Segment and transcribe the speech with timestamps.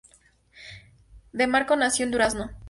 [1.31, 2.49] Demarco nació en Durazno.